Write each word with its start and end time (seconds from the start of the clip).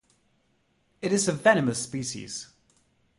It 0.99 1.13
is 1.13 1.27
a 1.27 1.31
venomous 1.31 1.83
species. 1.83 2.47